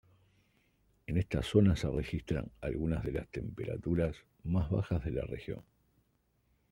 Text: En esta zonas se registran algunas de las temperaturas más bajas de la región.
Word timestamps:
En 1.05 1.17
esta 1.17 1.43
zonas 1.43 1.81
se 1.81 1.91
registran 1.91 2.51
algunas 2.59 3.03
de 3.03 3.11
las 3.11 3.27
temperaturas 3.27 4.15
más 4.43 4.67
bajas 4.71 5.05
de 5.05 5.11
la 5.11 5.21
región. 5.27 5.61